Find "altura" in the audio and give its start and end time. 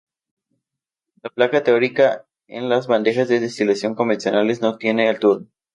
5.07-5.45